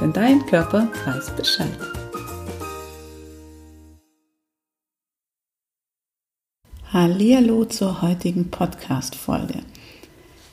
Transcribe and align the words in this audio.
denn 0.00 0.12
dein 0.12 0.46
Körper 0.46 0.88
weiß 1.04 1.30
Bescheid. 1.36 1.68
Hallihallo 6.92 7.66
zur 7.66 8.02
heutigen 8.02 8.50
Podcast-Folge. 8.50 9.60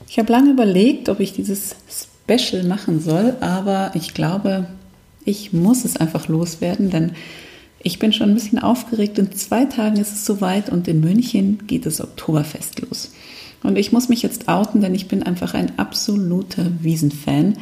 Ich 0.06 0.18
habe 0.18 0.32
lange 0.32 0.52
überlegt, 0.52 1.08
ob 1.08 1.20
ich 1.20 1.32
dieses 1.32 1.76
Special 1.88 2.64
machen 2.64 3.00
soll, 3.00 3.36
aber 3.40 3.90
ich 3.94 4.14
glaube, 4.14 4.66
ich 5.24 5.52
muss 5.52 5.84
es 5.84 5.96
einfach 5.96 6.28
loswerden, 6.28 6.90
denn 6.90 7.12
ich 7.80 7.98
bin 7.98 8.12
schon 8.12 8.30
ein 8.30 8.34
bisschen 8.34 8.58
aufgeregt. 8.58 9.18
In 9.18 9.32
zwei 9.32 9.64
Tagen 9.64 9.96
ist 9.96 10.12
es 10.12 10.24
soweit 10.24 10.70
und 10.70 10.88
in 10.88 11.00
München 11.00 11.66
geht 11.66 11.86
das 11.86 12.00
Oktoberfest 12.00 12.80
los. 12.80 13.12
Und 13.62 13.76
ich 13.76 13.92
muss 13.92 14.08
mich 14.08 14.22
jetzt 14.22 14.48
outen, 14.48 14.80
denn 14.80 14.94
ich 14.94 15.08
bin 15.08 15.22
einfach 15.22 15.54
ein 15.54 15.78
absoluter 15.78 16.66
Wiesenfan. 16.80 17.56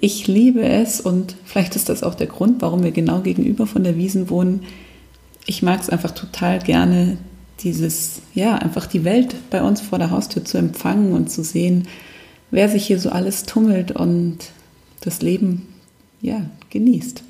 Ich 0.00 0.28
liebe 0.28 0.62
es 0.62 1.00
und 1.00 1.34
vielleicht 1.44 1.74
ist 1.74 1.88
das 1.88 2.04
auch 2.04 2.14
der 2.14 2.28
Grund, 2.28 2.62
warum 2.62 2.84
wir 2.84 2.92
genau 2.92 3.20
gegenüber 3.20 3.66
von 3.66 3.82
der 3.82 3.96
Wiesen 3.96 4.30
wohnen. 4.30 4.62
Ich 5.44 5.60
mag 5.62 5.80
es 5.80 5.90
einfach 5.90 6.12
total 6.12 6.60
gerne, 6.60 7.18
dieses, 7.60 8.22
ja, 8.32 8.54
einfach 8.54 8.86
die 8.86 9.02
Welt 9.02 9.34
bei 9.50 9.60
uns 9.60 9.80
vor 9.80 9.98
der 9.98 10.12
Haustür 10.12 10.44
zu 10.44 10.56
empfangen 10.56 11.12
und 11.14 11.32
zu 11.32 11.42
sehen, 11.42 11.88
wer 12.52 12.68
sich 12.68 12.86
hier 12.86 13.00
so 13.00 13.10
alles 13.10 13.42
tummelt 13.42 13.90
und 13.90 14.38
das 15.00 15.20
Leben, 15.20 15.66
ja, 16.20 16.48
genießt. 16.70 17.24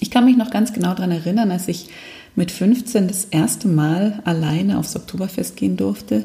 Ich 0.00 0.10
kann 0.10 0.26
mich 0.26 0.36
noch 0.36 0.50
ganz 0.50 0.74
genau 0.74 0.92
daran 0.92 1.12
erinnern, 1.12 1.50
als 1.50 1.66
ich 1.68 1.88
mit 2.36 2.50
15 2.50 3.08
das 3.08 3.24
erste 3.24 3.68
Mal 3.68 4.20
alleine 4.26 4.78
aufs 4.78 4.94
Oktoberfest 4.94 5.56
gehen 5.56 5.78
durfte. 5.78 6.24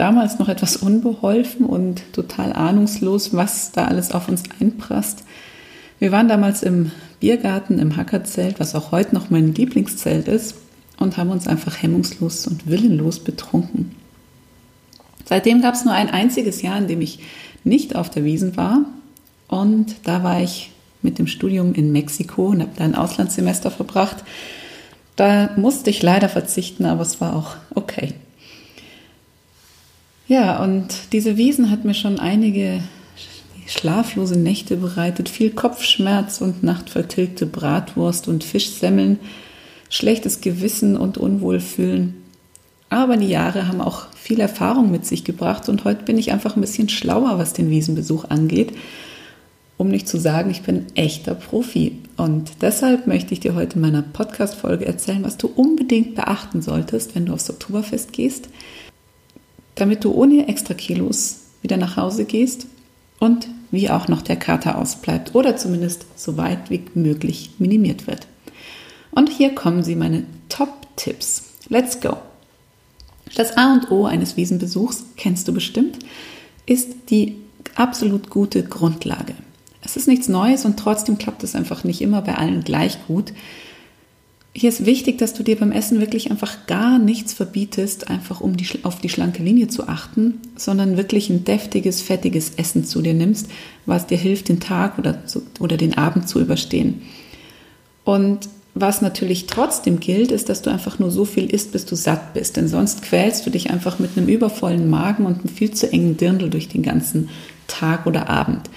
Damals 0.00 0.38
noch 0.38 0.48
etwas 0.48 0.78
unbeholfen 0.78 1.66
und 1.66 2.14
total 2.14 2.54
ahnungslos, 2.54 3.34
was 3.34 3.70
da 3.72 3.84
alles 3.84 4.12
auf 4.12 4.30
uns 4.30 4.44
einprasst. 4.58 5.24
Wir 5.98 6.10
waren 6.10 6.26
damals 6.26 6.62
im 6.62 6.90
Biergarten 7.20 7.78
im 7.78 7.98
Hackerzelt, 7.98 8.60
was 8.60 8.74
auch 8.74 8.92
heute 8.92 9.14
noch 9.14 9.28
mein 9.28 9.54
Lieblingszelt 9.54 10.26
ist, 10.26 10.54
und 10.98 11.18
haben 11.18 11.28
uns 11.28 11.46
einfach 11.46 11.82
hemmungslos 11.82 12.46
und 12.46 12.66
willenlos 12.66 13.18
betrunken. 13.18 13.94
Seitdem 15.26 15.60
gab 15.60 15.74
es 15.74 15.84
nur 15.84 15.92
ein 15.92 16.08
einziges 16.08 16.62
Jahr, 16.62 16.78
in 16.78 16.88
dem 16.88 17.02
ich 17.02 17.18
nicht 17.64 17.94
auf 17.94 18.08
der 18.08 18.24
Wiesen 18.24 18.56
war. 18.56 18.86
Und 19.48 19.96
da 20.04 20.22
war 20.22 20.40
ich 20.40 20.70
mit 21.02 21.18
dem 21.18 21.26
Studium 21.26 21.74
in 21.74 21.92
Mexiko 21.92 22.46
und 22.46 22.62
habe 22.62 22.72
da 22.74 22.84
ein 22.84 22.94
Auslandssemester 22.94 23.70
verbracht. 23.70 24.24
Da 25.16 25.50
musste 25.56 25.90
ich 25.90 26.00
leider 26.00 26.30
verzichten, 26.30 26.86
aber 26.86 27.02
es 27.02 27.20
war 27.20 27.36
auch 27.36 27.56
okay. 27.74 28.14
Ja, 30.30 30.62
und 30.62 30.86
diese 31.10 31.36
Wiesen 31.36 31.72
hat 31.72 31.84
mir 31.84 31.92
schon 31.92 32.20
einige 32.20 32.84
schlaflose 33.66 34.38
Nächte 34.38 34.76
bereitet, 34.76 35.28
viel 35.28 35.50
Kopfschmerz 35.50 36.40
und 36.40 36.62
nachtvertilgte 36.62 37.46
Bratwurst 37.46 38.28
und 38.28 38.44
Fischsemmeln, 38.44 39.18
schlechtes 39.88 40.40
Gewissen 40.40 40.96
und 40.96 41.18
Unwohlfühlen. 41.18 42.14
Aber 42.90 43.16
die 43.16 43.26
Jahre 43.26 43.66
haben 43.66 43.80
auch 43.80 44.06
viel 44.14 44.38
Erfahrung 44.38 44.92
mit 44.92 45.04
sich 45.04 45.24
gebracht 45.24 45.68
und 45.68 45.82
heute 45.82 46.04
bin 46.04 46.16
ich 46.16 46.30
einfach 46.30 46.54
ein 46.54 46.60
bisschen 46.60 46.88
schlauer, 46.88 47.40
was 47.40 47.52
den 47.52 47.68
Wiesenbesuch 47.68 48.26
angeht 48.28 48.72
um 49.80 49.88
nicht 49.88 50.08
zu 50.08 50.18
sagen, 50.18 50.50
ich 50.50 50.60
bin 50.60 50.84
echter 50.94 51.34
Profi. 51.34 51.96
Und 52.18 52.50
deshalb 52.60 53.06
möchte 53.06 53.32
ich 53.32 53.40
dir 53.40 53.54
heute 53.54 53.76
in 53.76 53.80
meiner 53.80 54.02
Podcast-Folge 54.02 54.84
erzählen, 54.84 55.24
was 55.24 55.38
du 55.38 55.46
unbedingt 55.46 56.16
beachten 56.16 56.60
solltest, 56.60 57.14
wenn 57.14 57.24
du 57.24 57.32
aufs 57.32 57.48
Oktoberfest 57.48 58.12
gehst, 58.12 58.50
damit 59.80 60.04
du 60.04 60.12
ohne 60.12 60.48
extra 60.48 60.74
Kilos 60.74 61.40
wieder 61.62 61.76
nach 61.76 61.96
Hause 61.96 62.24
gehst 62.24 62.66
und 63.18 63.48
wie 63.70 63.90
auch 63.90 64.08
noch 64.08 64.22
der 64.22 64.36
Kater 64.36 64.78
ausbleibt 64.78 65.34
oder 65.34 65.56
zumindest 65.56 66.06
so 66.16 66.36
weit 66.36 66.70
wie 66.70 66.82
möglich 66.94 67.52
minimiert 67.58 68.06
wird. 68.06 68.26
Und 69.12 69.28
hier 69.28 69.54
kommen 69.54 69.82
sie, 69.82 69.96
meine 69.96 70.24
Top-Tipps. 70.48 71.44
Let's 71.68 72.00
go! 72.00 72.16
Das 73.36 73.56
A 73.56 73.72
und 73.74 73.90
O 73.90 74.06
eines 74.06 74.36
Wiesenbesuchs, 74.36 75.04
kennst 75.16 75.46
du 75.46 75.52
bestimmt, 75.52 75.98
ist 76.66 77.10
die 77.10 77.36
absolut 77.76 78.28
gute 78.28 78.64
Grundlage. 78.64 79.34
Es 79.82 79.96
ist 79.96 80.08
nichts 80.08 80.28
Neues 80.28 80.64
und 80.64 80.78
trotzdem 80.78 81.16
klappt 81.16 81.42
es 81.44 81.54
einfach 81.54 81.84
nicht 81.84 82.02
immer 82.02 82.22
bei 82.22 82.34
allen 82.36 82.64
gleich 82.64 82.98
gut. 83.06 83.32
Hier 84.52 84.68
ist 84.68 84.84
wichtig, 84.84 85.18
dass 85.18 85.32
du 85.32 85.44
dir 85.44 85.56
beim 85.56 85.70
Essen 85.70 86.00
wirklich 86.00 86.30
einfach 86.30 86.66
gar 86.66 86.98
nichts 86.98 87.32
verbietest, 87.32 88.10
einfach 88.10 88.40
um 88.40 88.56
die, 88.56 88.66
auf 88.82 89.00
die 89.00 89.08
schlanke 89.08 89.44
Linie 89.44 89.68
zu 89.68 89.86
achten, 89.86 90.40
sondern 90.56 90.96
wirklich 90.96 91.30
ein 91.30 91.44
deftiges, 91.44 92.02
fettiges 92.02 92.54
Essen 92.56 92.84
zu 92.84 93.00
dir 93.00 93.14
nimmst, 93.14 93.48
was 93.86 94.08
dir 94.08 94.18
hilft, 94.18 94.48
den 94.48 94.58
Tag 94.58 94.98
oder, 94.98 95.24
zu, 95.24 95.42
oder 95.60 95.76
den 95.76 95.96
Abend 95.96 96.28
zu 96.28 96.40
überstehen. 96.40 97.02
Und 98.04 98.48
was 98.74 99.02
natürlich 99.02 99.46
trotzdem 99.46 100.00
gilt, 100.00 100.32
ist, 100.32 100.48
dass 100.48 100.62
du 100.62 100.70
einfach 100.70 100.98
nur 100.98 101.10
so 101.12 101.24
viel 101.24 101.46
isst, 101.46 101.70
bis 101.70 101.86
du 101.86 101.94
satt 101.94 102.34
bist. 102.34 102.56
Denn 102.56 102.66
sonst 102.66 103.02
quälst 103.02 103.46
du 103.46 103.50
dich 103.50 103.70
einfach 103.70 103.98
mit 104.00 104.16
einem 104.16 104.28
übervollen 104.28 104.90
Magen 104.90 105.26
und 105.26 105.40
einem 105.40 105.48
viel 105.48 105.72
zu 105.72 105.92
engen 105.92 106.16
Dirndl 106.16 106.50
durch 106.50 106.68
den 106.68 106.82
ganzen 106.82 107.28
Tag 107.68 108.06
oder 108.06 108.28
Abend. 108.28 108.68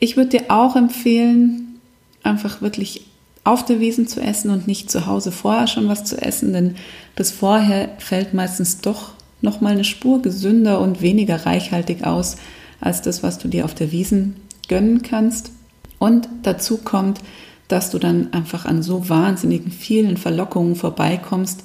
Ich 0.00 0.16
würde 0.16 0.38
dir 0.38 0.44
auch 0.48 0.76
empfehlen, 0.76 1.80
einfach 2.22 2.62
wirklich 2.62 3.06
auf 3.44 3.64
der 3.64 3.78
Wiesen 3.78 4.08
zu 4.08 4.20
essen 4.20 4.50
und 4.50 4.66
nicht 4.66 4.90
zu 4.90 5.06
Hause 5.06 5.30
vorher 5.30 5.66
schon 5.66 5.88
was 5.88 6.04
zu 6.04 6.20
essen, 6.20 6.52
denn 6.52 6.76
das 7.14 7.30
vorher 7.30 7.90
fällt 7.98 8.32
meistens 8.32 8.80
doch 8.80 9.12
noch 9.42 9.60
mal 9.60 9.72
eine 9.72 9.84
Spur 9.84 10.22
gesünder 10.22 10.80
und 10.80 11.02
weniger 11.02 11.44
reichhaltig 11.44 12.04
aus 12.04 12.36
als 12.80 13.02
das, 13.02 13.22
was 13.22 13.38
du 13.38 13.48
dir 13.48 13.66
auf 13.66 13.74
der 13.74 13.92
Wiesen 13.92 14.36
gönnen 14.68 15.02
kannst. 15.02 15.52
Und 15.98 16.28
dazu 16.42 16.78
kommt, 16.78 17.20
dass 17.68 17.90
du 17.90 17.98
dann 17.98 18.32
einfach 18.32 18.64
an 18.64 18.82
so 18.82 19.08
wahnsinnigen 19.08 19.70
vielen 19.70 20.16
Verlockungen 20.16 20.76
vorbeikommst, 20.76 21.62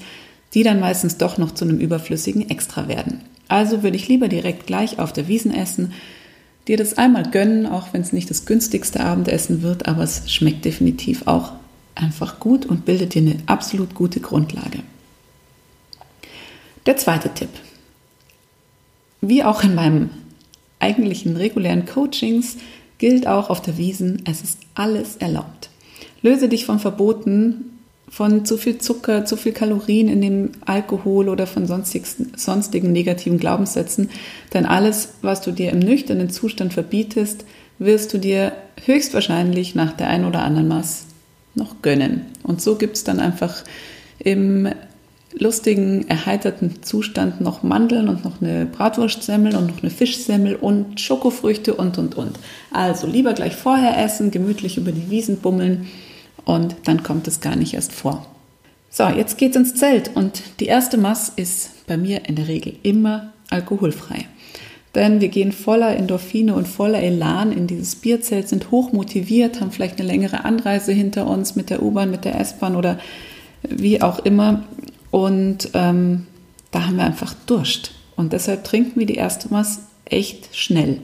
die 0.54 0.64
dann 0.64 0.80
meistens 0.80 1.18
doch 1.18 1.38
noch 1.38 1.54
zu 1.54 1.66
einem 1.66 1.80
überflüssigen 1.80 2.50
Extra 2.50 2.88
werden. 2.88 3.22
Also 3.48 3.84
würde 3.84 3.98
ich 3.98 4.08
lieber 4.08 4.28
direkt 4.28 4.68
gleich 4.68 5.00
auf 5.00 5.14
der 5.14 5.28
Wiesen 5.28 5.54
essen, 5.54 5.94
dir 6.68 6.78
das 6.78 6.98
einmal 6.98 7.24
gönnen, 7.24 7.66
auch 7.66 7.94
wenn 7.94 8.02
es 8.02 8.14
nicht 8.14 8.30
das 8.30 8.46
günstigste 8.46 9.00
Abendessen 9.00 9.62
wird, 9.62 9.88
aber 9.88 10.04
es 10.04 10.32
schmeckt 10.32 10.66
definitiv 10.66 11.26
auch 11.26 11.54
einfach 12.00 12.40
gut 12.40 12.66
und 12.66 12.86
bildet 12.86 13.14
dir 13.14 13.22
eine 13.22 13.38
absolut 13.46 13.94
gute 13.94 14.20
Grundlage. 14.20 14.80
Der 16.86 16.98
zweite 16.98 17.30
Tipp. 17.34 17.50
Wie 19.22 19.44
auch 19.44 19.64
in 19.64 19.76
meinem 19.76 20.10
eigentlichen 20.80 21.36
regulären 21.36 21.86
Coachings 21.86 22.58
gilt 22.98 23.28
auch 23.28 23.50
auf 23.50 23.62
der 23.62 23.78
Wiesen, 23.78 24.24
es 24.26 24.42
ist 24.42 24.60
alles 24.76 25.18
erlaubt. 25.18 25.70
Löse 26.22 26.50
dich 26.50 26.66
von 26.66 26.80
Verboten, 26.80 27.80
von 28.10 28.44
zu 28.46 28.58
viel 28.58 28.80
Zucker, 28.80 29.26
zu 29.26 29.38
viel 29.38 29.52
Kalorien 29.52 30.08
in 30.10 30.22
dem 30.22 30.52
Alkohol 30.66 31.30
oder 31.30 31.48
von 31.48 31.68
sonstigen 31.68 32.92
negativen 32.92 33.38
Glaubenssätzen. 33.38 34.10
Denn 34.54 34.66
alles, 34.66 35.14
was 35.22 35.42
du 35.42 35.52
dir 35.52 35.72
im 35.72 35.80
nüchternen 35.80 36.30
Zustand 36.30 36.74
verbietest, 36.74 37.46
wirst 37.78 38.14
du 38.14 38.18
dir 38.18 38.54
höchstwahrscheinlich 38.86 39.76
nach 39.76 39.94
der 39.94 40.08
einen 40.08 40.26
oder 40.26 40.42
anderen 40.42 40.68
Maß 40.68 41.06
noch 41.56 41.82
gönnen. 41.82 42.28
Und 42.44 42.62
so 42.62 42.76
gibt 42.76 42.98
es 42.98 43.04
dann 43.04 43.20
einfach 43.20 43.64
im 44.20 44.70
lustigen, 45.34 46.08
erheiterten 46.10 46.82
Zustand 46.82 47.42
noch 47.42 47.64
Mandeln 47.64 48.10
und 48.10 48.26
noch 48.26 48.42
eine 48.42 48.66
Bratwurstsemmel 48.66 49.56
und 49.56 49.68
noch 49.68 49.82
eine 49.82 49.92
Fischsemmel 49.92 50.56
und 50.56 51.00
Schokofrüchte 51.00 51.76
und, 51.76 51.98
und, 51.98 52.16
und. 52.16 52.40
Also 52.72 53.08
lieber 53.08 53.34
gleich 53.34 53.56
vorher 53.56 54.04
essen, 54.04 54.32
gemütlich 54.32 54.78
über 54.78 54.92
die 54.92 55.10
Wiesen 55.10 55.38
bummeln 55.38 55.88
und 56.46 56.76
dann 56.86 57.04
kommt 57.04 57.28
es 57.28 57.42
gar 57.42 57.56
nicht 57.56 57.74
erst 57.74 57.92
vor. 57.92 58.26
So, 58.90 59.08
jetzt 59.08 59.38
geht's 59.38 59.56
ins 59.56 59.76
Zelt 59.76 60.12
und 60.16 60.42
die 60.60 60.66
erste 60.66 60.98
Mass 60.98 61.32
ist 61.36 61.86
bei 61.86 61.96
mir 61.96 62.28
in 62.28 62.36
der 62.36 62.48
Regel 62.48 62.74
immer 62.82 63.34
alkoholfrei. 63.50 64.26
Denn 64.96 65.22
wir 65.22 65.28
gehen 65.28 65.52
voller 65.52 65.96
Endorphine 65.96 66.56
und 66.56 66.68
voller 66.68 67.02
Elan 67.02 67.52
in 67.52 67.68
dieses 67.68 67.96
Bierzelt, 67.96 68.50
sind 68.50 68.72
hoch 68.72 68.92
motiviert, 68.92 69.62
haben 69.62 69.72
vielleicht 69.72 70.00
eine 70.00 70.08
längere 70.08 70.46
Anreise 70.46 70.92
hinter 70.92 71.28
uns 71.28 71.56
mit 71.56 71.70
der 71.70 71.84
U-Bahn, 71.84 72.10
mit 72.10 72.26
der 72.26 72.40
S-Bahn 72.40 72.76
oder 72.76 73.00
wie 73.62 74.02
auch 74.02 74.20
immer. 74.20 74.64
Und 75.12 75.70
ähm, 75.74 76.26
da 76.72 76.88
haben 76.88 76.98
wir 76.98 77.04
einfach 77.04 77.36
Durst. 77.46 77.92
Und 78.16 78.34
deshalb 78.34 78.64
trinken 78.64 79.00
wir 79.00 79.06
die 79.06 79.16
erste 79.16 79.50
Mass 79.50 79.84
echt 80.06 80.56
schnell. 80.56 81.02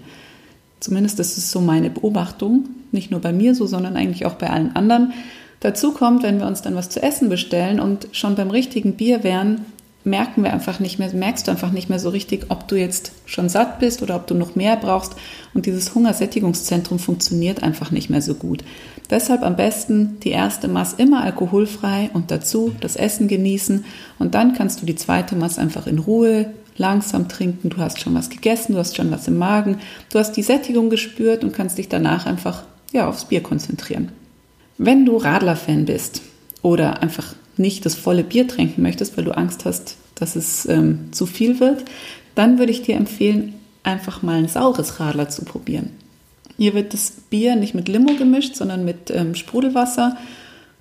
Zumindest 0.80 1.20
ist 1.20 1.38
es 1.38 1.52
so 1.52 1.62
meine 1.62 1.90
Beobachtung. 1.90 2.66
Nicht 2.92 3.12
nur 3.12 3.22
bei 3.22 3.34
mir 3.34 3.56
so, 3.56 3.68
sondern 3.68 3.96
eigentlich 3.96 4.26
auch 4.26 4.36
bei 4.36 4.50
allen 4.50 4.76
anderen. 4.76 5.14
Dazu 5.60 5.94
kommt, 5.94 6.24
wenn 6.24 6.40
wir 6.40 6.48
uns 6.48 6.62
dann 6.62 6.76
was 6.76 6.90
zu 6.90 7.02
essen 7.02 7.30
bestellen 7.30 7.80
und 7.80 8.08
schon 8.12 8.36
beim 8.36 8.52
richtigen 8.52 8.94
Bier 8.94 9.24
wären, 9.24 9.66
merken 10.06 10.44
wir 10.44 10.54
einfach 10.54 10.80
nicht 10.80 11.00
mehr, 11.00 11.12
merkst 11.14 11.48
du 11.48 11.52
einfach 11.52 11.72
nicht 11.72 11.90
mehr 11.90 12.00
so 12.00 12.10
richtig, 12.10 12.46
ob 12.50 12.68
du 12.68 12.76
jetzt 12.76 13.12
schon 13.26 13.50
satt 13.50 13.80
bist 13.80 14.02
oder 14.04 14.16
ob 14.16 14.28
du 14.28 14.36
noch 14.36 14.56
mehr 14.56 14.78
brauchst. 14.78 15.16
Und 15.54 15.66
dieses 15.66 15.94
Hungersättigungszentrum 15.96 17.00
funktioniert 17.00 17.64
einfach 17.64 17.92
nicht 17.92 18.10
mehr 18.10 18.22
so 18.22 18.36
gut. 18.36 18.64
Deshalb 19.10 19.42
am 19.42 19.56
besten 19.56 20.20
die 20.22 20.30
erste 20.30 20.68
Maß 20.68 20.94
immer 20.94 21.24
alkoholfrei 21.24 22.12
und 22.14 22.30
dazu 22.32 22.74
das 22.80 22.96
Essen 22.96 23.28
genießen. 23.28 23.84
Und 24.20 24.36
dann 24.36 24.54
kannst 24.54 24.82
du 24.82 24.86
die 24.86 24.96
zweite 24.96 25.36
Maß 25.36 25.58
einfach 25.58 25.88
in 25.88 26.00
Ruhe 26.00 26.54
langsam 26.78 27.28
trinken. 27.28 27.70
Du 27.70 27.78
hast 27.78 28.00
schon 28.00 28.14
was 28.14 28.30
gegessen, 28.30 28.74
du 28.74 28.80
hast 28.80 28.96
schon 28.96 29.12
was 29.12 29.28
im 29.28 29.38
Magen, 29.38 29.80
du 30.12 30.20
hast 30.20 30.34
die 30.34 30.44
Sättigung 30.44 30.90
gespürt 30.90 31.44
und 31.44 31.54
kannst 31.54 31.78
dich 31.80 31.90
danach 31.90 32.28
einfach 32.28 32.64
ja, 32.92 33.08
aufs 33.08 33.26
Bier 33.26 33.42
konzentrieren. 33.42 34.12
Wenn 34.78 35.06
du 35.06 35.18
Radler-Fan 35.18 35.86
bist 35.86 36.22
oder 36.62 37.02
einfach 37.02 37.34
nicht 37.58 37.86
das 37.86 37.96
volle 37.96 38.24
Bier 38.24 38.48
trinken 38.48 38.82
möchtest, 38.82 39.18
weil 39.18 39.24
du 39.24 39.36
Angst 39.36 39.66
hast, 39.66 39.98
dass 40.16 40.36
es 40.36 40.66
ähm, 40.68 41.10
zu 41.12 41.26
viel 41.26 41.60
wird, 41.60 41.86
dann 42.36 42.60
würde 42.60 42.72
ich 42.72 42.82
dir 42.82 42.96
empfehlen, 42.96 43.54
einfach 43.84 44.22
mal 44.22 44.38
ein 44.38 44.48
saures 44.48 45.00
Radler 45.00 45.30
zu 45.30 45.46
probieren. 45.46 45.92
Hier 46.58 46.74
wird 46.74 46.94
das 46.94 47.12
Bier 47.30 47.56
nicht 47.56 47.76
mit 47.76 47.88
Limo 47.88 48.14
gemischt, 48.16 48.56
sondern 48.56 48.86
mit 48.86 49.12
ähm, 49.12 49.36
Sprudelwasser. 49.36 50.18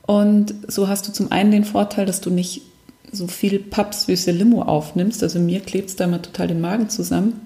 Und 0.07 0.55
so 0.69 0.89
hast 0.89 1.09
du 1.09 1.13
zum 1.13 1.33
einen 1.33 1.51
den 1.51 1.65
Vorteil, 1.65 2.07
dass 2.07 2.21
du 2.21 2.31
nicht 2.31 2.63
so 3.11 3.27
viel 3.27 3.59
pappsüße 3.59 4.31
Limo 4.31 4.63
aufnimmst. 4.63 5.23
Also 5.23 5.39
mir 5.39 5.61
klebt 5.61 5.91
es 5.91 5.97
da 5.97 6.05
immer 6.05 6.23
total 6.23 6.49
den 6.49 6.61
Magen 6.61 6.89
zusammen. 6.89 7.41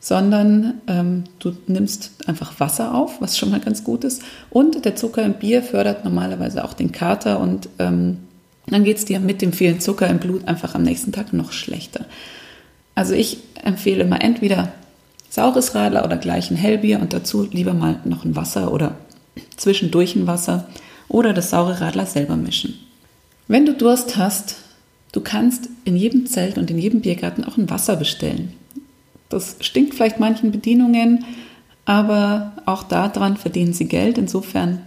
Sondern 0.00 0.80
ähm, 0.88 1.24
du 1.38 1.54
nimmst 1.68 2.10
einfach 2.26 2.58
Wasser 2.58 2.92
auf, 2.92 3.20
was 3.20 3.38
schon 3.38 3.50
mal 3.50 3.60
ganz 3.60 3.84
gut 3.84 4.02
ist. 4.02 4.22
Und 4.50 4.84
der 4.84 4.96
Zucker 4.96 5.22
im 5.24 5.34
Bier 5.34 5.62
fördert 5.62 6.04
normalerweise 6.04 6.64
auch 6.64 6.74
den 6.74 6.90
Kater 6.90 7.38
und 7.38 7.68
ähm, 7.78 8.18
dann 8.66 8.84
geht 8.84 8.98
es 8.98 9.04
dir 9.04 9.20
mit 9.20 9.42
dem 9.42 9.52
vielen 9.52 9.80
Zucker 9.80 10.08
im 10.08 10.18
Blut 10.18 10.46
einfach 10.46 10.74
am 10.74 10.82
nächsten 10.82 11.12
Tag 11.12 11.32
noch 11.32 11.52
schlechter. 11.52 12.06
Also 12.94 13.14
ich 13.14 13.38
empfehle 13.62 14.04
mal 14.04 14.18
entweder 14.18 14.72
saures 15.30 15.74
Radler 15.74 16.04
oder 16.04 16.16
gleich 16.16 16.50
ein 16.50 16.56
Hellbier 16.56 17.00
und 17.00 17.12
dazu 17.12 17.48
lieber 17.50 17.72
mal 17.72 17.98
noch 18.04 18.24
ein 18.24 18.36
Wasser 18.36 18.72
oder 18.72 18.96
zwischendurch 19.56 20.14
ein 20.14 20.26
Wasser 20.26 20.68
oder 21.08 21.32
das 21.32 21.50
saure 21.50 21.80
Radler 21.80 22.06
selber 22.06 22.36
mischen. 22.36 22.74
Wenn 23.48 23.66
du 23.66 23.74
Durst 23.74 24.16
hast, 24.16 24.56
du 25.12 25.20
kannst 25.20 25.68
in 25.84 25.96
jedem 25.96 26.26
Zelt 26.26 26.58
und 26.58 26.70
in 26.70 26.78
jedem 26.78 27.00
Biergarten 27.00 27.44
auch 27.44 27.56
ein 27.56 27.70
Wasser 27.70 27.96
bestellen. 27.96 28.52
Das 29.28 29.56
stinkt 29.60 29.94
vielleicht 29.94 30.20
manchen 30.20 30.52
Bedienungen, 30.52 31.24
aber 31.84 32.52
auch 32.66 32.82
daran 32.82 33.36
verdienen 33.36 33.72
sie 33.72 33.86
Geld. 33.86 34.18
Insofern 34.18 34.82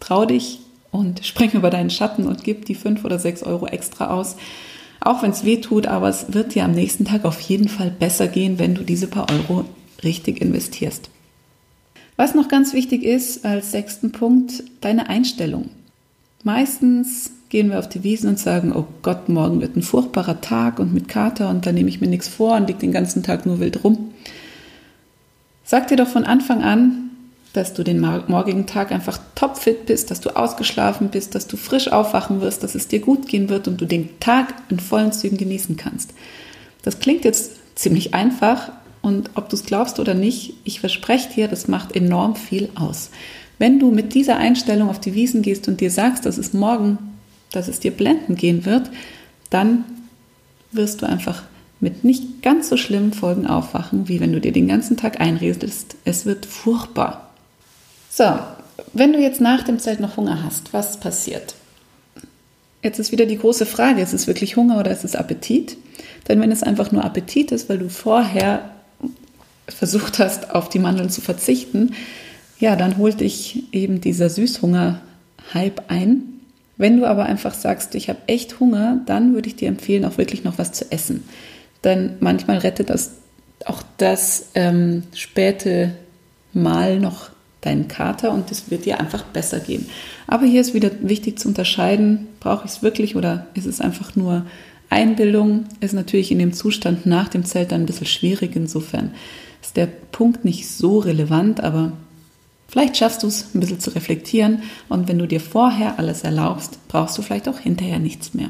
trau 0.00 0.24
dich, 0.24 0.60
und 0.90 1.24
spring 1.24 1.50
über 1.52 1.70
deinen 1.70 1.90
Schatten 1.90 2.26
und 2.26 2.44
gib 2.44 2.64
die 2.64 2.74
fünf 2.74 3.04
oder 3.04 3.18
sechs 3.18 3.42
Euro 3.42 3.66
extra 3.66 4.08
aus. 4.08 4.36
Auch 5.00 5.22
wenn 5.22 5.30
es 5.30 5.44
weh 5.44 5.60
tut, 5.60 5.86
aber 5.86 6.08
es 6.08 6.32
wird 6.34 6.54
dir 6.54 6.64
am 6.64 6.72
nächsten 6.72 7.04
Tag 7.04 7.24
auf 7.24 7.40
jeden 7.40 7.68
Fall 7.68 7.90
besser 7.90 8.26
gehen, 8.26 8.58
wenn 8.58 8.74
du 8.74 8.82
diese 8.82 9.06
paar 9.06 9.28
Euro 9.30 9.64
richtig 10.02 10.40
investierst. 10.40 11.10
Was 12.16 12.34
noch 12.34 12.48
ganz 12.48 12.72
wichtig 12.72 13.04
ist 13.04 13.44
als 13.44 13.70
sechsten 13.70 14.10
Punkt, 14.10 14.64
deine 14.80 15.08
Einstellung. 15.08 15.70
Meistens 16.42 17.30
gehen 17.48 17.70
wir 17.70 17.78
auf 17.78 17.88
die 17.88 18.02
Wiesen 18.02 18.30
und 18.30 18.38
sagen, 18.38 18.72
oh 18.74 18.86
Gott, 19.02 19.28
morgen 19.28 19.60
wird 19.60 19.76
ein 19.76 19.82
furchtbarer 19.82 20.40
Tag 20.40 20.78
und 20.80 20.92
mit 20.92 21.08
Kater 21.08 21.48
und 21.48 21.64
da 21.64 21.72
nehme 21.72 21.88
ich 21.88 22.00
mir 22.00 22.08
nichts 22.08 22.28
vor 22.28 22.56
und 22.56 22.66
liege 22.66 22.80
den 22.80 22.92
ganzen 22.92 23.22
Tag 23.22 23.46
nur 23.46 23.60
wild 23.60 23.84
rum. 23.84 24.12
Sag 25.64 25.88
dir 25.88 25.96
doch 25.96 26.08
von 26.08 26.24
Anfang 26.24 26.62
an, 26.62 27.07
dass 27.58 27.74
du 27.74 27.82
den 27.82 28.00
morgigen 28.28 28.66
Tag 28.66 28.92
einfach 28.92 29.18
topfit 29.34 29.86
bist, 29.86 30.12
dass 30.12 30.20
du 30.20 30.36
ausgeschlafen 30.36 31.08
bist, 31.08 31.34
dass 31.34 31.48
du 31.48 31.56
frisch 31.56 31.90
aufwachen 31.90 32.40
wirst, 32.40 32.62
dass 32.62 32.76
es 32.76 32.86
dir 32.86 33.00
gut 33.00 33.26
gehen 33.26 33.48
wird 33.48 33.66
und 33.66 33.80
du 33.80 33.84
den 33.84 34.20
Tag 34.20 34.54
in 34.68 34.78
vollen 34.78 35.10
Zügen 35.10 35.36
genießen 35.36 35.76
kannst. 35.76 36.14
Das 36.82 37.00
klingt 37.00 37.24
jetzt 37.24 37.56
ziemlich 37.74 38.14
einfach 38.14 38.70
und 39.02 39.30
ob 39.34 39.48
du 39.48 39.56
es 39.56 39.64
glaubst 39.64 39.98
oder 39.98 40.14
nicht, 40.14 40.54
ich 40.62 40.78
verspreche 40.78 41.34
dir, 41.34 41.48
das 41.48 41.66
macht 41.66 41.96
enorm 41.96 42.36
viel 42.36 42.68
aus. 42.76 43.10
Wenn 43.58 43.80
du 43.80 43.90
mit 43.90 44.14
dieser 44.14 44.36
Einstellung 44.36 44.88
auf 44.88 45.00
die 45.00 45.14
Wiesen 45.14 45.42
gehst 45.42 45.66
und 45.66 45.80
dir 45.80 45.90
sagst, 45.90 46.26
dass 46.26 46.38
es 46.38 46.52
morgen, 46.52 46.98
dass 47.50 47.66
es 47.66 47.80
dir 47.80 47.90
blenden 47.90 48.36
gehen 48.36 48.66
wird, 48.66 48.88
dann 49.50 49.84
wirst 50.70 51.02
du 51.02 51.06
einfach 51.06 51.42
mit 51.80 52.04
nicht 52.04 52.40
ganz 52.40 52.68
so 52.68 52.76
schlimmen 52.76 53.12
Folgen 53.12 53.48
aufwachen, 53.48 54.06
wie 54.06 54.20
wenn 54.20 54.32
du 54.32 54.40
dir 54.40 54.52
den 54.52 54.68
ganzen 54.68 54.96
Tag 54.96 55.20
einredest, 55.20 55.96
es 56.04 56.24
wird 56.24 56.46
furchtbar. 56.46 57.27
So, 58.10 58.38
wenn 58.92 59.12
du 59.12 59.20
jetzt 59.20 59.40
nach 59.40 59.62
dem 59.62 59.78
Zelt 59.78 60.00
noch 60.00 60.16
Hunger 60.16 60.42
hast, 60.42 60.72
was 60.72 60.98
passiert? 60.98 61.54
Jetzt 62.82 62.98
ist 62.98 63.12
wieder 63.12 63.26
die 63.26 63.38
große 63.38 63.66
Frage, 63.66 64.02
ist 64.02 64.14
es 64.14 64.26
wirklich 64.26 64.56
Hunger 64.56 64.78
oder 64.78 64.90
ist 64.90 65.04
es 65.04 65.16
Appetit? 65.16 65.76
Denn 66.28 66.40
wenn 66.40 66.52
es 66.52 66.62
einfach 66.62 66.92
nur 66.92 67.04
Appetit 67.04 67.52
ist, 67.52 67.68
weil 67.68 67.78
du 67.78 67.88
vorher 67.88 68.70
versucht 69.68 70.18
hast, 70.18 70.50
auf 70.54 70.68
die 70.68 70.78
Mandeln 70.78 71.10
zu 71.10 71.20
verzichten, 71.20 71.94
ja, 72.58 72.76
dann 72.76 72.96
holt 72.98 73.20
dich 73.20 73.64
eben 73.72 74.00
dieser 74.00 74.30
Süßhunger-Hype 74.30 75.90
ein. 75.90 76.22
Wenn 76.76 76.98
du 76.98 77.06
aber 77.06 77.26
einfach 77.26 77.54
sagst, 77.54 77.94
ich 77.94 78.08
habe 78.08 78.20
echt 78.26 78.60
Hunger, 78.60 79.00
dann 79.06 79.34
würde 79.34 79.48
ich 79.48 79.56
dir 79.56 79.68
empfehlen, 79.68 80.04
auch 80.04 80.18
wirklich 80.18 80.44
noch 80.44 80.58
was 80.58 80.72
zu 80.72 80.90
essen. 80.90 81.24
Denn 81.84 82.16
manchmal 82.20 82.58
rettet 82.58 82.90
das 82.90 83.12
auch 83.64 83.82
das 83.96 84.50
ähm, 84.54 85.02
späte 85.14 85.94
Mal 86.52 86.98
noch 86.98 87.30
deinen 87.68 87.88
Kater 87.88 88.32
und 88.32 88.50
es 88.50 88.70
wird 88.70 88.84
dir 88.84 88.98
einfach 88.98 89.22
besser 89.22 89.60
gehen. 89.60 89.86
Aber 90.26 90.46
hier 90.46 90.60
ist 90.60 90.74
wieder 90.74 90.90
wichtig 91.00 91.38
zu 91.38 91.48
unterscheiden, 91.48 92.26
brauche 92.40 92.64
ich 92.64 92.72
es 92.72 92.82
wirklich 92.82 93.14
oder 93.14 93.46
ist 93.54 93.66
es 93.66 93.80
einfach 93.80 94.16
nur 94.16 94.46
Einbildung? 94.90 95.64
Ist 95.80 95.94
natürlich 95.94 96.32
in 96.32 96.38
dem 96.38 96.52
Zustand 96.52 97.06
nach 97.06 97.28
dem 97.28 97.44
Zelt 97.44 97.72
dann 97.72 97.82
ein 97.82 97.86
bisschen 97.86 98.06
schwierig. 98.06 98.56
Insofern 98.56 99.12
ist 99.62 99.76
der 99.76 99.86
Punkt 99.86 100.44
nicht 100.44 100.68
so 100.68 100.98
relevant, 100.98 101.62
aber 101.62 101.92
vielleicht 102.68 102.96
schaffst 102.96 103.22
du 103.22 103.26
es 103.26 103.54
ein 103.54 103.60
bisschen 103.60 103.80
zu 103.80 103.90
reflektieren 103.90 104.62
und 104.88 105.08
wenn 105.08 105.18
du 105.18 105.26
dir 105.26 105.40
vorher 105.40 105.98
alles 105.98 106.22
erlaubst, 106.22 106.78
brauchst 106.88 107.18
du 107.18 107.22
vielleicht 107.22 107.48
auch 107.48 107.58
hinterher 107.58 107.98
nichts 107.98 108.34
mehr. 108.34 108.48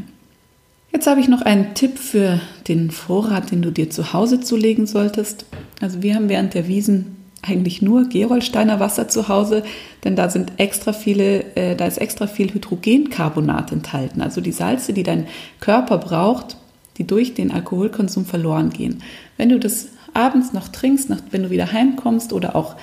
Jetzt 0.92 1.06
habe 1.06 1.20
ich 1.20 1.28
noch 1.28 1.42
einen 1.42 1.74
Tipp 1.74 1.98
für 1.98 2.40
den 2.66 2.90
Vorrat, 2.90 3.50
den 3.50 3.62
du 3.62 3.70
dir 3.70 3.90
zu 3.90 4.12
Hause 4.12 4.40
zulegen 4.40 4.86
solltest. 4.86 5.44
Also 5.80 6.02
wir 6.02 6.14
haben 6.14 6.28
während 6.28 6.54
der 6.54 6.66
Wiesen 6.66 7.17
eigentlich 7.43 7.82
nur 7.82 8.08
Gerolsteiner 8.08 8.81
Wasser 8.81 9.08
zu 9.08 9.29
Hause, 9.29 9.62
denn 10.05 10.17
da 10.17 10.29
sind 10.29 10.52
extra 10.56 10.93
viele, 10.93 11.56
äh, 11.56 11.76
da 11.76 11.87
ist 11.87 11.99
extra 11.99 12.26
viel 12.26 12.52
Hydrogencarbonat 12.52 13.73
enthalten, 13.73 14.21
also 14.21 14.40
die 14.40 14.52
Salze, 14.52 14.92
die 14.92 15.02
dein 15.02 15.26
Körper 15.61 15.99
braucht, 15.99 16.57
die 16.99 17.07
durch 17.07 17.35
den 17.35 17.52
Alkoholkonsum 17.52 18.25
verloren 18.25 18.71
gehen. 18.71 19.02
Wenn 19.37 19.49
du 19.49 19.59
das 19.59 19.88
abends 20.14 20.52
noch 20.52 20.68
trinkst, 20.68 21.09
nach, 21.11 21.21
wenn 21.30 21.45
du 21.45 21.50
wieder 21.50 21.73
heimkommst 21.73 22.33
oder 22.33 22.57
auch 22.57 22.75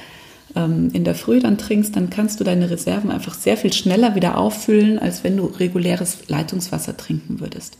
ähm, 0.56 0.90
in 0.94 1.04
der 1.04 1.16
Früh 1.16 1.40
dann 1.40 1.58
trinkst, 1.58 1.96
dann 1.96 2.10
kannst 2.10 2.40
du 2.40 2.44
deine 2.44 2.70
Reserven 2.70 3.12
einfach 3.12 3.34
sehr 3.34 3.58
viel 3.58 3.74
schneller 3.74 4.16
wieder 4.16 4.38
auffüllen, 4.38 5.00
als 5.00 5.24
wenn 5.24 5.38
du 5.38 5.46
reguläres 5.46 6.30
Leitungswasser 6.30 6.96
trinken 6.96 7.40
würdest. 7.40 7.78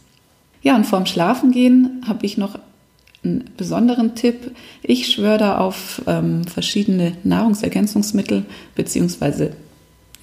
Ja, 0.62 0.76
und 0.76 0.86
vorm 0.86 1.06
Schlafengehen 1.06 2.04
habe 2.08 2.26
ich 2.26 2.38
noch 2.38 2.60
einen 3.26 3.50
besonderen 3.58 4.16
Tipp. 4.16 4.52
Ich 4.84 5.08
schwöre 5.08 5.38
da 5.38 5.58
auf 5.58 6.02
ähm, 6.08 6.46
verschiedene 6.46 7.14
Nahrungsergänzungsmittel 7.24 8.46
beziehungsweise 8.76 9.54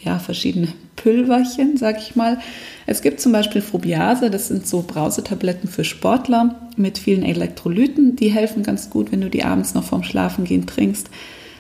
ja, 0.03 0.19
verschiedene 0.19 0.69
Pülverchen, 0.97 1.77
sag 1.77 1.99
ich 1.99 2.17
mal. 2.17 2.39
Es 2.87 3.03
gibt 3.03 3.21
zum 3.21 3.33
Beispiel 3.33 3.63
Frubiase, 3.63 4.31
das 4.31 4.49
sind 4.49 4.67
so 4.67 4.83
Brausetabletten 4.83 5.69
für 5.69 5.85
Sportler 5.85 6.69
mit 6.77 6.99
vielen 6.99 7.23
Elektrolyten. 7.23 8.17
Die 8.17 8.31
helfen 8.31 8.63
ganz 8.63 8.91
gut, 8.91 9.13
wenn 9.13 9.21
du 9.21 9.31
die 9.31 9.45
abends 9.45 9.75
noch 9.75 9.85
vorm 9.85 10.03
Schlafengehen 10.03 10.67
trinkst. 10.67 11.09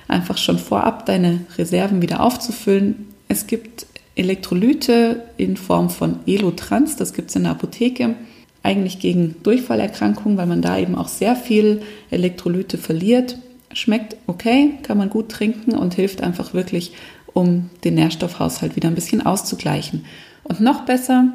Einfach 0.08 0.38
schon 0.38 0.58
vorab 0.58 1.06
deine 1.06 1.40
Reserven 1.56 2.02
wieder 2.02 2.20
aufzufüllen. 2.20 3.06
Es 3.28 3.46
gibt 3.46 3.86
Elektrolyte 4.14 5.22
in 5.38 5.56
Form 5.56 5.88
von 5.88 6.18
Elotrans, 6.26 6.96
das 6.96 7.14
gibt 7.14 7.30
es 7.30 7.36
in 7.36 7.44
der 7.44 7.52
Apotheke 7.52 8.14
eigentlich 8.62 8.98
gegen 8.98 9.36
Durchfallerkrankungen, 9.42 10.38
weil 10.38 10.46
man 10.46 10.62
da 10.62 10.78
eben 10.78 10.94
auch 10.94 11.08
sehr 11.08 11.36
viel 11.36 11.82
Elektrolyte 12.10 12.78
verliert. 12.78 13.38
Schmeckt 13.72 14.16
okay, 14.26 14.74
kann 14.82 14.98
man 14.98 15.10
gut 15.10 15.30
trinken 15.30 15.72
und 15.72 15.94
hilft 15.94 16.22
einfach 16.22 16.54
wirklich, 16.54 16.92
um 17.32 17.70
den 17.84 17.94
Nährstoffhaushalt 17.94 18.76
wieder 18.76 18.88
ein 18.88 18.94
bisschen 18.94 19.24
auszugleichen. 19.24 20.04
Und 20.44 20.60
noch 20.60 20.84
besser 20.84 21.32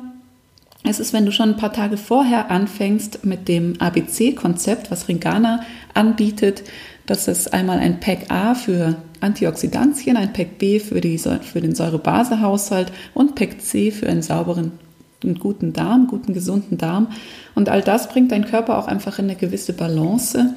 ist 0.84 1.00
es, 1.00 1.12
wenn 1.12 1.26
du 1.26 1.32
schon 1.32 1.50
ein 1.50 1.58
paar 1.58 1.74
Tage 1.74 1.98
vorher 1.98 2.52
anfängst 2.52 3.26
mit 3.26 3.48
dem 3.48 3.80
ABC-Konzept, 3.80 4.92
was 4.92 5.08
Ringana 5.08 5.62
anbietet. 5.94 6.64
Das 7.06 7.28
ist 7.28 7.54
einmal 7.54 7.80
ein 7.80 8.00
Pack 8.00 8.30
A 8.30 8.54
für 8.54 8.96
Antioxidantien, 9.20 10.18
ein 10.18 10.34
Pack 10.34 10.58
B 10.60 10.80
für, 10.80 11.02
die, 11.02 11.18
für 11.18 11.62
den 11.62 11.74
Säurebasehaushalt 11.74 12.92
und 13.14 13.36
Pack 13.36 13.62
C 13.62 13.92
für 13.92 14.08
einen 14.08 14.22
sauberen 14.22 14.74
einen 15.24 15.40
guten 15.40 15.74
Darm, 15.74 16.08
guten 16.08 16.34
gesunden 16.34 16.78
Darm. 16.78 17.08
Und 17.56 17.70
all 17.70 17.82
das 17.82 18.10
bringt 18.10 18.32
dein 18.32 18.46
Körper 18.46 18.78
auch 18.78 18.88
einfach 18.88 19.20
in 19.20 19.26
eine 19.26 19.36
gewisse 19.36 19.74
Balance. 19.74 20.54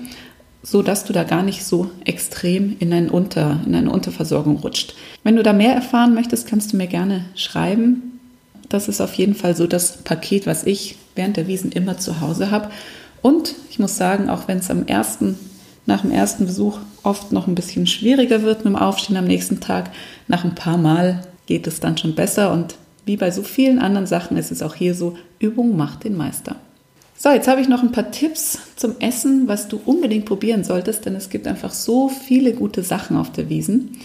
so 0.63 0.83
dass 0.83 1.05
du 1.05 1.15
da 1.15 1.25
gar 1.25 1.43
nicht 1.43 1.65
so 1.65 1.91
extrem 2.05 2.77
in, 2.81 2.93
ein 2.93 3.09
Unter, 3.09 3.61
in 3.65 3.75
eine 3.75 3.91
Unterversorgung 3.91 4.59
rutscht. 4.59 4.95
Wenn 5.25 5.37
du 5.37 5.43
da 5.43 5.55
mehr 5.55 5.75
erfahren 5.75 6.13
möchtest, 6.15 6.47
kannst 6.47 6.73
du 6.73 6.77
mir 6.77 6.87
gerne 6.87 7.25
schreiben. 7.35 8.21
Das 8.69 8.87
ist 8.87 9.01
auf 9.01 9.15
jeden 9.15 9.35
Fall 9.35 9.57
so 9.57 9.67
das 9.67 10.03
Paket, 10.03 10.47
was 10.47 10.65
ich 10.65 10.97
während 11.15 11.39
der 11.39 11.47
Wiesen 11.47 11.73
immer 11.73 11.97
zu 11.97 12.21
Hause 12.21 12.51
habe. 12.51 12.71
Und 13.23 13.55
ich 13.71 13.79
muss 13.79 13.97
sagen, 13.97 14.29
auch 14.29 14.49
wenn 14.49 14.59
es 14.59 14.71
am 14.71 14.87
ersten, 14.87 15.39
nach 15.87 16.03
dem 16.03 16.11
ersten 16.11 16.47
Besuch 16.47 16.79
oft 17.03 17.33
noch 17.33 17.47
ein 17.47 17.55
bisschen 17.55 17.87
schwieriger 17.87 18.43
wird 18.43 18.59
mit 18.59 18.75
dem 18.75 18.77
Aufstehen 18.77 19.17
am 19.17 19.27
nächsten 19.27 19.61
Tag, 19.61 19.91
nach 20.29 20.45
ein 20.45 20.55
paar 20.55 20.77
Mal 20.77 21.27
geht 21.47 21.67
es 21.67 21.81
dann 21.81 21.99
schon 21.99 22.15
besser. 22.15 22.53
Und 22.53 22.77
wie 23.11 23.17
bei 23.17 23.33
so 23.33 23.43
vielen 23.43 23.81
anderen 23.81 24.07
Sachen 24.07 24.37
ist 24.37 24.53
es 24.53 24.63
auch 24.63 24.77
hier 24.77 24.95
so, 24.95 25.17
Übung 25.41 25.77
macht 25.77 26.05
den 26.05 26.17
Meister. 26.17 26.55
So, 27.19 27.31
jetzt 27.31 27.49
habe 27.49 27.61
ich 27.61 27.69
noch 27.69 27.83
ein 27.83 27.91
paar 27.91 28.13
Tipps 28.13 28.61
zum 28.77 29.01
Essen, 29.01 29.49
was 29.49 29.67
du 29.67 29.81
unbedingt 29.85 30.27
probieren 30.27 30.63
solltest, 30.63 31.07
denn 31.07 31.17
es 31.17 31.29
gibt 31.29 31.49
einfach 31.49 31.73
so 31.73 32.09
viele 32.09 32.53
gute 32.53 32.85
Sachen 32.85 33.17
auf 33.17 33.33
der 33.33 33.49
Wiesen. 33.49 33.99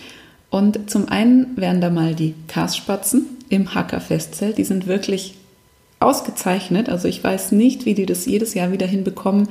Und 0.50 0.90
zum 0.90 1.08
einen 1.08 1.56
wären 1.56 1.82
da 1.82 1.92
mal 1.92 2.16
die 2.16 2.34
Karsspatzen 2.48 3.28
im 3.50 3.76
Hackerfestzelt. 3.76 4.58
Die 4.58 4.64
sind 4.64 4.88
wirklich 4.88 5.36
ausgezeichnet. 6.00 6.90
Also 6.90 7.08
ich 7.08 7.24
weiß 7.24 7.52
nicht, 7.52 7.86
wie 7.86 7.94
die 7.94 8.08
das 8.08 8.26
jedes 8.26 8.56
Jahr 8.56 8.72
wieder 8.72 8.88
hinbekommen, 8.88 9.50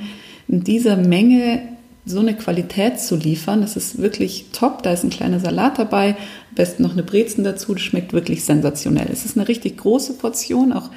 in 0.49 0.65
dieser 0.65 0.97
Menge 0.97 1.61
so 2.05 2.19
eine 2.19 2.35
Qualität 2.35 2.99
zu 2.99 3.15
liefern. 3.15 3.61
Das 3.61 3.77
ist 3.77 3.99
wirklich 3.99 4.47
top. 4.51 4.83
Da 4.83 4.91
ist 4.91 5.05
ein 5.05 5.09
kleiner 5.11 5.39
Salat 5.39 5.79
dabei, 5.79 6.17
besten 6.55 6.83
noch 6.83 6.93
eine 6.93 7.03
Brezen 7.03 7.43
dazu. 7.43 7.73
Das 7.73 7.83
schmeckt 7.83 8.13
wirklich 8.13 8.43
sensationell. 8.43 9.07
Es 9.11 9.25
ist 9.25 9.37
eine 9.37 9.47
richtig 9.47 9.77
große 9.77 10.13
Portion, 10.13 10.73
auch 10.73 10.89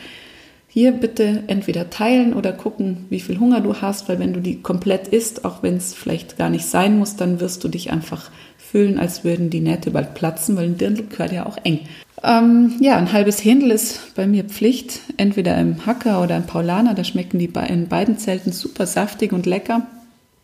hier 0.70 0.92
bitte 0.92 1.44
entweder 1.46 1.90
teilen 1.90 2.34
oder 2.34 2.52
gucken, 2.52 3.06
wie 3.08 3.20
viel 3.20 3.40
Hunger 3.40 3.60
du 3.60 3.76
hast, 3.76 4.08
weil 4.08 4.18
wenn 4.18 4.34
du 4.34 4.40
die 4.40 4.60
komplett 4.60 5.08
isst, 5.08 5.44
auch 5.44 5.62
wenn 5.62 5.76
es 5.76 5.94
vielleicht 5.94 6.36
gar 6.36 6.50
nicht 6.50 6.66
sein 6.66 6.98
muss, 6.98 7.16
dann 7.16 7.40
wirst 7.40 7.64
du 7.64 7.68
dich 7.68 7.90
einfach 7.90 8.30
fühlen, 8.58 8.98
als 8.98 9.24
würden 9.24 9.50
die 9.50 9.60
Nähte 9.60 9.90
bald 9.90 10.14
platzen, 10.14 10.56
weil 10.56 10.66
ein 10.66 10.78
Dirndl 10.78 11.06
gehört 11.06 11.32
ja 11.32 11.46
auch 11.46 11.56
eng. 11.64 11.80
Ähm, 12.22 12.76
ja, 12.80 12.96
ein 12.96 13.12
halbes 13.12 13.42
Händel 13.44 13.70
ist 13.70 14.14
bei 14.14 14.26
mir 14.26 14.44
Pflicht, 14.44 15.00
entweder 15.16 15.56
im 15.58 15.86
Hacker 15.86 16.22
oder 16.22 16.36
im 16.36 16.44
Paulaner, 16.44 16.94
da 16.94 17.02
schmecken 17.02 17.38
die 17.38 17.50
in 17.68 17.88
beiden 17.88 18.18
Zelten 18.18 18.52
super 18.52 18.86
saftig 18.86 19.32
und 19.32 19.46
lecker. 19.46 19.86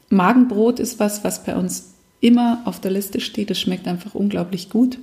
Magenbrot 0.08 0.80
ist 0.80 1.00
was, 1.00 1.24
was 1.24 1.44
bei 1.44 1.54
uns 1.54 1.93
immer 2.24 2.62
auf 2.64 2.80
der 2.80 2.90
Liste 2.90 3.20
steht, 3.20 3.50
es 3.50 3.60
schmeckt 3.60 3.86
einfach 3.86 4.14
unglaublich 4.14 4.70
gut. 4.70 4.98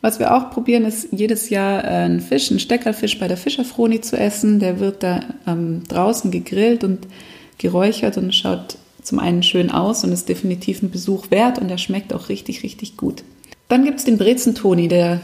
Was 0.00 0.18
wir 0.18 0.34
auch 0.34 0.50
probieren, 0.50 0.84
ist 0.84 1.08
jedes 1.12 1.48
Jahr 1.50 1.84
einen 1.84 2.20
Fisch, 2.20 2.50
einen 2.50 2.60
Steckerfisch 2.60 3.18
bei 3.18 3.28
der 3.28 3.36
Fischerfroni 3.36 4.00
zu 4.00 4.16
essen. 4.16 4.58
Der 4.58 4.80
wird 4.80 5.02
da 5.02 5.20
ähm, 5.46 5.82
draußen 5.88 6.30
gegrillt 6.30 6.82
und 6.82 7.06
geräuchert 7.58 8.16
und 8.16 8.34
schaut 8.34 8.76
zum 9.02 9.18
einen 9.18 9.42
schön 9.42 9.70
aus 9.70 10.04
und 10.04 10.12
ist 10.12 10.28
definitiv 10.28 10.82
ein 10.82 10.90
Besuch 10.90 11.30
wert 11.30 11.58
und 11.58 11.68
der 11.68 11.78
schmeckt 11.78 12.12
auch 12.12 12.28
richtig, 12.28 12.62
richtig 12.62 12.96
gut. 12.96 13.22
Dann 13.68 13.84
gibt 13.84 13.98
es 13.98 14.04
den 14.04 14.18
Brezentoni, 14.18 14.88
der 14.88 15.20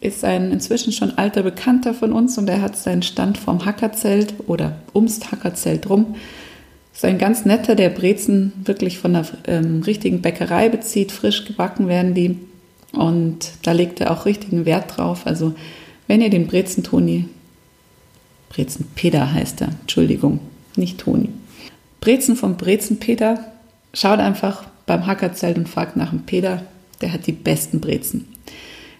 ist 0.00 0.24
ein 0.24 0.50
inzwischen 0.50 0.92
schon 0.92 1.16
alter 1.16 1.42
Bekannter 1.42 1.94
von 1.94 2.12
uns 2.12 2.36
und 2.38 2.48
er 2.48 2.60
hat 2.60 2.76
seinen 2.76 3.02
Stand 3.02 3.38
vorm 3.38 3.64
Hackerzelt 3.64 4.34
oder 4.46 4.78
ums 4.94 5.30
Hackerzelt 5.30 5.88
rum. 5.88 6.16
Ist 6.96 7.04
ein 7.04 7.18
ganz 7.18 7.44
netter, 7.44 7.74
der 7.74 7.90
Brezen 7.90 8.54
wirklich 8.64 8.98
von 8.98 9.12
der 9.12 9.26
ähm, 9.46 9.82
richtigen 9.82 10.22
Bäckerei 10.22 10.70
bezieht. 10.70 11.12
Frisch 11.12 11.44
gebacken 11.44 11.88
werden 11.88 12.14
die 12.14 12.38
und 12.92 13.50
da 13.64 13.72
legt 13.72 14.00
er 14.00 14.10
auch 14.10 14.24
richtigen 14.24 14.64
Wert 14.64 14.96
drauf. 14.96 15.26
Also 15.26 15.54
wenn 16.06 16.22
ihr 16.22 16.30
den 16.30 16.46
Brezentoni, 16.46 17.28
Brezenpeter 18.48 19.30
heißt 19.30 19.60
er, 19.60 19.68
Entschuldigung, 19.82 20.40
nicht 20.74 20.96
Toni. 20.96 21.28
Brezen 22.00 22.34
vom 22.34 22.56
Brezenpeter, 22.56 23.44
schaut 23.92 24.18
einfach 24.18 24.64
beim 24.86 25.06
Hackerzelt 25.06 25.58
und 25.58 25.68
fragt 25.68 25.96
nach 25.96 26.10
dem 26.10 26.22
Peter, 26.22 26.62
der 27.02 27.12
hat 27.12 27.26
die 27.26 27.32
besten 27.32 27.82
Brezen. 27.82 28.26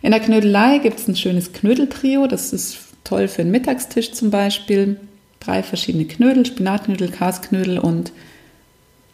In 0.02 0.10
der 0.10 0.20
Knödelei 0.20 0.80
gibt 0.80 1.00
es 1.00 1.08
ein 1.08 1.16
schönes 1.16 1.54
Knödeltrio, 1.54 2.26
das 2.26 2.52
ist 2.52 2.76
toll 3.04 3.26
für 3.26 3.40
einen 3.40 3.52
Mittagstisch 3.52 4.12
zum 4.12 4.30
Beispiel. 4.30 5.00
Drei 5.46 5.62
verschiedene 5.62 6.06
Knödel, 6.06 6.44
Spinatknödel, 6.44 7.08
Kasknödel 7.08 7.78
und 7.78 8.10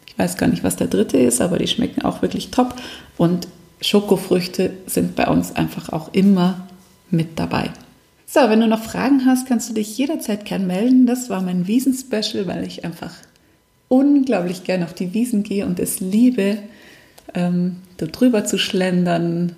ich 0.07 0.17
weiß 0.17 0.35
gar 0.35 0.47
nicht, 0.47 0.63
was 0.63 0.75
der 0.75 0.87
dritte 0.87 1.19
ist, 1.19 1.41
aber 1.41 1.59
die 1.59 1.67
schmecken 1.67 2.01
auch 2.01 2.23
wirklich 2.23 2.49
top. 2.49 2.73
Und 3.17 3.47
Schokofrüchte 3.81 4.71
sind 4.87 5.15
bei 5.15 5.27
uns 5.27 5.55
einfach 5.55 5.89
auch 5.89 6.11
immer 6.11 6.67
mit 7.11 7.37
dabei. 7.37 7.69
So, 8.25 8.39
wenn 8.49 8.61
du 8.61 8.67
noch 8.67 8.81
Fragen 8.81 9.27
hast, 9.27 9.47
kannst 9.47 9.69
du 9.69 9.75
dich 9.75 9.95
jederzeit 9.95 10.45
gern 10.45 10.65
melden. 10.65 11.05
Das 11.05 11.29
war 11.29 11.43
mein 11.43 11.67
Wiesen-Special, 11.67 12.47
weil 12.47 12.65
ich 12.65 12.83
einfach 12.83 13.13
unglaublich 13.89 14.63
gern 14.63 14.81
auf 14.81 14.95
die 14.95 15.13
Wiesen 15.13 15.43
gehe 15.43 15.67
und 15.67 15.79
es 15.79 15.99
liebe, 15.99 16.57
ähm, 17.35 17.75
da 17.97 18.07
drüber 18.07 18.43
zu 18.43 18.57
schlendern, 18.57 19.55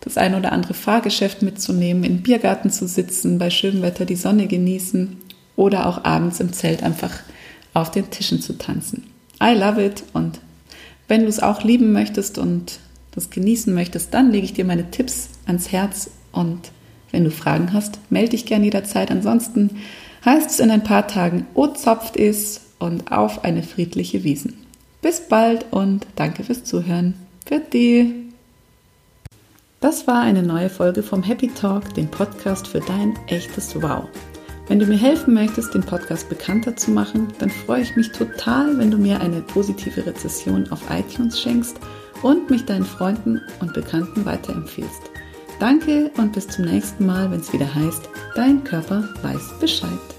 das 0.00 0.16
ein 0.16 0.34
oder 0.34 0.50
andere 0.50 0.74
Fahrgeschäft 0.74 1.42
mitzunehmen, 1.42 2.02
im 2.02 2.22
Biergarten 2.22 2.70
zu 2.70 2.88
sitzen, 2.88 3.38
bei 3.38 3.50
schönem 3.50 3.82
Wetter 3.82 4.06
die 4.06 4.16
Sonne 4.16 4.48
genießen 4.48 5.18
oder 5.56 5.86
auch 5.86 6.04
abends 6.04 6.40
im 6.40 6.52
Zelt 6.52 6.82
einfach 6.82 7.12
auf 7.74 7.90
den 7.90 8.10
Tischen 8.10 8.40
zu 8.40 8.56
tanzen. 8.56 9.04
I 9.42 9.54
love 9.54 9.84
it 9.84 10.04
und 10.12 10.40
wenn 11.08 11.22
du 11.22 11.28
es 11.28 11.40
auch 11.40 11.62
lieben 11.62 11.92
möchtest 11.92 12.38
und 12.38 12.80
das 13.12 13.30
genießen 13.30 13.74
möchtest, 13.74 14.12
dann 14.14 14.30
lege 14.30 14.44
ich 14.44 14.52
dir 14.52 14.64
meine 14.64 14.90
Tipps 14.90 15.30
ans 15.46 15.72
Herz 15.72 16.10
und 16.32 16.70
wenn 17.10 17.24
du 17.24 17.30
Fragen 17.30 17.72
hast, 17.72 17.98
melde 18.10 18.30
dich 18.30 18.46
gerne 18.46 18.64
jederzeit. 18.64 19.10
Ansonsten 19.10 19.70
heißt 20.24 20.50
es 20.50 20.60
in 20.60 20.70
ein 20.70 20.84
paar 20.84 21.06
Tagen, 21.06 21.46
O 21.54 21.68
zapft 21.68 22.16
ist 22.16 22.60
und 22.78 23.10
auf 23.10 23.44
eine 23.44 23.62
friedliche 23.62 24.24
Wiesen. 24.24 24.54
Bis 25.00 25.20
bald 25.28 25.66
und 25.70 26.06
danke 26.16 26.44
fürs 26.44 26.64
Zuhören. 26.64 27.14
Für 27.46 27.60
die. 27.60 28.12
Das 29.80 30.06
war 30.06 30.20
eine 30.20 30.42
neue 30.42 30.68
Folge 30.68 31.02
vom 31.02 31.22
Happy 31.22 31.48
Talk, 31.48 31.94
dem 31.94 32.08
Podcast 32.08 32.66
für 32.66 32.80
dein 32.80 33.14
echtes 33.28 33.80
Wow. 33.80 34.08
Wenn 34.68 34.80
du 34.80 34.86
mir 34.86 34.96
helfen 34.96 35.34
möchtest, 35.34 35.74
den 35.74 35.82
Podcast 35.82 36.28
bekannter 36.28 36.74
zu 36.74 36.90
machen, 36.90 37.28
dann 37.38 37.50
freue 37.50 37.82
ich 37.82 37.94
mich 37.94 38.10
total, 38.10 38.76
wenn 38.78 38.90
du 38.90 38.98
mir 38.98 39.20
eine 39.20 39.40
positive 39.40 40.04
Rezession 40.04 40.68
auf 40.70 40.80
iTunes 40.90 41.40
schenkst 41.40 41.78
und 42.22 42.50
mich 42.50 42.64
deinen 42.64 42.84
Freunden 42.84 43.40
und 43.60 43.74
Bekannten 43.74 44.24
weiterempfiehlst. 44.24 45.02
Danke 45.60 46.10
und 46.16 46.32
bis 46.32 46.48
zum 46.48 46.64
nächsten 46.64 47.06
Mal, 47.06 47.30
wenn 47.30 47.40
es 47.40 47.52
wieder 47.52 47.72
heißt, 47.72 48.08
dein 48.34 48.64
Körper 48.64 49.08
weiß 49.22 49.58
Bescheid. 49.60 50.15